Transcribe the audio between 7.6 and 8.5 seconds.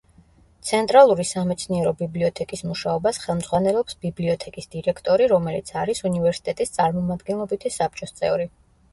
საბჭოს წევრი.